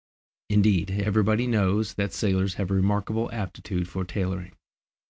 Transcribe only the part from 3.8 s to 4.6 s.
for tailoring.